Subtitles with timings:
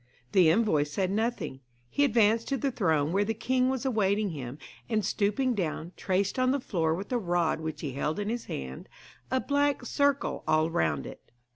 [0.31, 1.59] The envoy said nothing.
[1.87, 4.57] He advanced to the throne where the king was awaiting him,
[4.89, 8.45] and stooping down, traced on the floor with a rod which he held in his
[8.45, 8.89] hand
[9.29, 11.31] a black circle all round it.